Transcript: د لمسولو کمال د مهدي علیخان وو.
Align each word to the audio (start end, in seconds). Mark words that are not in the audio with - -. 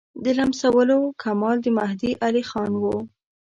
د 0.23 0.25
لمسولو 0.37 0.99
کمال 1.23 1.57
د 1.63 1.67
مهدي 1.77 2.11
علیخان 2.25 2.71
وو. 2.81 2.97